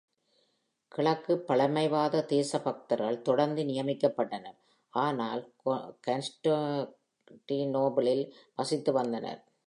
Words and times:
கிழக்கு 0.91 1.39
பழமைவாத 1.39 2.25
தேசபக்தர்கள் 2.31 3.21
தொடர்ந்து 3.27 3.63
நியமிக்கப்பட்டனர், 3.63 4.57
ஆனால் 4.93 5.53
கான்ஸ்டான்டினோபிளில் 6.07 8.25
வசித்து 8.59 8.93
வந்தனர். 8.93 9.41